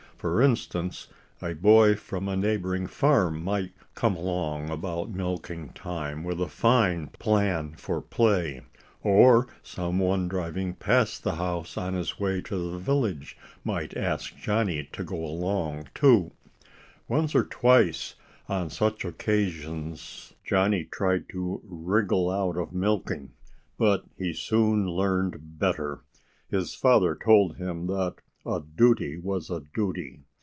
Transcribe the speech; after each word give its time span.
For 0.17 0.39
instance, 0.43 1.07
a 1.41 1.55
boy 1.55 1.95
from 1.95 2.27
a 2.27 2.37
neighboring 2.37 2.85
farm 2.85 3.43
might 3.43 3.71
come 3.95 4.15
along 4.15 4.69
about 4.69 5.09
milking 5.09 5.69
time 5.73 6.23
with 6.23 6.39
a 6.39 6.47
fine 6.47 7.07
plan 7.07 7.73
for 7.73 8.03
play. 8.03 8.61
Or 9.01 9.47
someone 9.63 10.27
driving 10.27 10.75
past 10.75 11.23
the 11.23 11.37
house 11.37 11.75
on 11.75 11.95
his 11.95 12.19
way 12.19 12.39
to 12.41 12.71
the 12.71 12.77
village 12.77 13.35
might 13.63 13.97
ask 13.97 14.37
Johnnie 14.37 14.87
to 14.91 15.03
go 15.03 15.25
along 15.25 15.87
too. 15.95 16.33
Once 17.07 17.33
or 17.33 17.43
twice, 17.43 18.13
on 18.47 18.69
such 18.69 19.03
occasions, 19.03 20.33
Johnnie 20.43 20.85
tried 20.85 21.29
to 21.29 21.61
wriggle 21.63 22.29
out 22.29 22.57
of 22.57 22.73
milking. 22.73 23.31
But 23.75 24.03
he 24.19 24.33
soon 24.33 24.87
learned 24.87 25.57
better. 25.57 26.03
His 26.47 26.75
father 26.75 27.15
told 27.15 27.55
him 27.57 27.87
that 27.87 28.17
a 28.43 28.59
duty 28.75 29.19
was 29.19 29.51
a 29.51 29.61
duty. 29.75 30.19